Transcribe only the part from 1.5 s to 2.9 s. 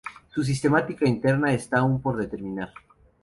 está aún por determinar.